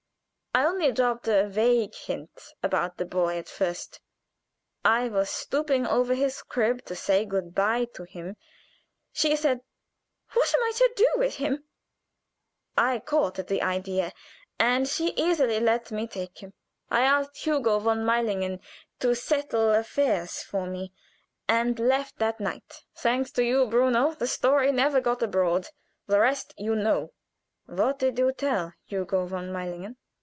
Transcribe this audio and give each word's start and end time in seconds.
I 0.53 0.65
only 0.65 0.91
dropped 0.91 1.29
a 1.29 1.47
vague 1.47 1.95
hint 1.95 2.53
about 2.61 2.97
the 2.97 3.05
boy 3.05 3.37
at 3.37 3.47
first; 3.47 4.01
I 4.83 5.07
was 5.07 5.29
stooping 5.29 5.87
over 5.87 6.13
his 6.13 6.41
crib 6.41 6.83
to 6.87 6.93
say 6.95 7.23
good 7.23 7.55
bye 7.55 7.85
to 7.93 8.03
him. 8.03 8.35
She 9.13 9.37
said, 9.37 9.61
'What 10.33 10.53
am 10.53 10.61
I 10.61 10.71
to 10.75 10.91
do 10.97 11.07
with 11.15 11.35
him?' 11.37 11.63
I 12.77 12.99
caught 12.99 13.39
at 13.39 13.47
the 13.47 13.61
idea, 13.61 14.11
and 14.59 14.89
she 14.89 15.11
easily 15.11 15.61
let 15.61 15.89
me 15.89 16.05
take 16.05 16.39
him. 16.39 16.53
I 16.89 17.03
asked 17.03 17.37
Hugo 17.45 17.79
von 17.79 18.03
Meilingen 18.05 18.59
to 18.99 19.15
settle 19.15 19.73
affairs 19.73 20.43
for 20.43 20.67
me, 20.67 20.91
and 21.47 21.79
left 21.79 22.17
that 22.17 22.41
night. 22.41 22.83
Thanks 22.93 23.31
to 23.33 23.43
you, 23.45 23.67
Bruno, 23.67 24.15
the 24.15 24.27
story 24.27 24.73
never 24.73 24.99
got 24.99 25.23
abroad. 25.23 25.69
The 26.07 26.19
rest 26.19 26.53
you 26.57 26.75
know." 26.75 27.13
"What 27.67 27.99
did 27.99 28.19
you 28.19 28.33
tell 28.33 28.73
Hugo 28.83 29.25
von 29.27 29.53
Meilingen?" 29.53 29.95